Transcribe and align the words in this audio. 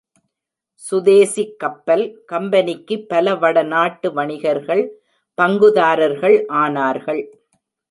சுதேசிக் 0.85 1.53
கப்பல் 1.57 2.03
கம்பெனிக்கு 2.25 2.95
பல 3.11 3.35
வட 3.35 3.63
நாட்டு 3.63 4.09
வணிகர்கள் 4.13 4.83
பங்குதாரர்கள் 5.37 6.37
ஆனார்கள். 6.63 7.23